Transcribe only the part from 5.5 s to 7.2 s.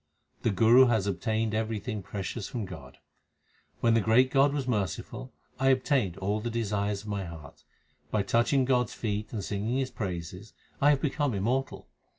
I obtained all the desires of